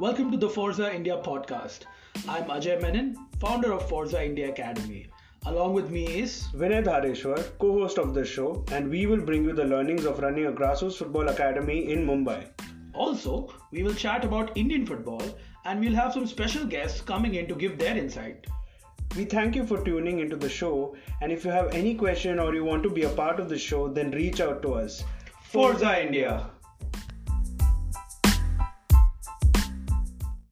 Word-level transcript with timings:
Welcome 0.00 0.32
to 0.32 0.36
the 0.36 0.50
Forza 0.50 0.92
India 0.92 1.20
podcast. 1.24 1.82
I'm 2.28 2.46
Ajay 2.46 2.82
Menon, 2.82 3.16
founder 3.38 3.72
of 3.72 3.88
Forza 3.88 4.24
India 4.24 4.48
Academy. 4.48 5.06
Along 5.46 5.72
with 5.72 5.88
me 5.88 6.04
is 6.18 6.48
Vinay 6.52 6.84
Dhareshwar, 6.84 7.56
co-host 7.60 7.98
of 7.98 8.12
the 8.12 8.24
show, 8.24 8.64
and 8.72 8.90
we 8.90 9.06
will 9.06 9.20
bring 9.20 9.44
you 9.44 9.52
the 9.52 9.62
learnings 9.62 10.04
of 10.04 10.18
running 10.18 10.46
a 10.46 10.52
grassroots 10.52 10.96
football 10.96 11.28
academy 11.28 11.92
in 11.92 12.04
Mumbai. 12.04 12.48
Also, 12.92 13.54
we 13.70 13.84
will 13.84 13.94
chat 13.94 14.24
about 14.24 14.56
Indian 14.56 14.84
football 14.84 15.22
and 15.64 15.78
we'll 15.78 15.94
have 15.94 16.12
some 16.12 16.26
special 16.26 16.66
guests 16.66 17.00
coming 17.00 17.36
in 17.36 17.46
to 17.46 17.54
give 17.54 17.78
their 17.78 17.96
insight. 17.96 18.48
We 19.14 19.24
thank 19.24 19.54
you 19.54 19.64
for 19.64 19.84
tuning 19.84 20.18
into 20.18 20.34
the 20.34 20.48
show, 20.48 20.96
and 21.22 21.30
if 21.30 21.44
you 21.44 21.52
have 21.52 21.72
any 21.72 21.94
question 21.94 22.40
or 22.40 22.52
you 22.52 22.64
want 22.64 22.82
to 22.82 22.90
be 22.90 23.04
a 23.04 23.10
part 23.10 23.38
of 23.38 23.48
the 23.48 23.58
show, 23.58 23.86
then 23.86 24.10
reach 24.10 24.40
out 24.40 24.60
to 24.62 24.74
us. 24.74 25.04
Forza 25.44 26.04
India. 26.04 26.50